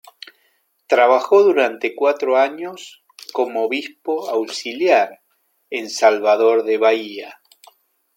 [0.87, 3.03] Trabajó durante cuatro años
[3.33, 5.21] como obispo auxiliar
[5.69, 7.39] en Salvador de Bahía.